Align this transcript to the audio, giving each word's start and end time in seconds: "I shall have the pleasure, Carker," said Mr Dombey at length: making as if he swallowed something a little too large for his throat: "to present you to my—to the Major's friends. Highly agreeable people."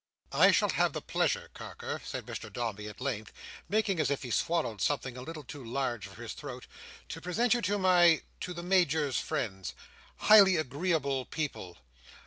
"I 0.31 0.49
shall 0.49 0.69
have 0.69 0.93
the 0.93 0.99
pleasure, 1.03 1.51
Carker," 1.53 2.01
said 2.03 2.25
Mr 2.25 2.51
Dombey 2.51 2.87
at 2.87 2.99
length: 2.99 3.31
making 3.69 3.99
as 3.99 4.09
if 4.09 4.23
he 4.23 4.31
swallowed 4.31 4.81
something 4.81 5.15
a 5.15 5.21
little 5.21 5.43
too 5.43 5.63
large 5.63 6.07
for 6.07 6.23
his 6.23 6.33
throat: 6.33 6.65
"to 7.09 7.21
present 7.21 7.53
you 7.53 7.61
to 7.61 7.77
my—to 7.77 8.51
the 8.51 8.63
Major's 8.63 9.19
friends. 9.19 9.75
Highly 10.17 10.55
agreeable 10.57 11.25
people." 11.25 11.77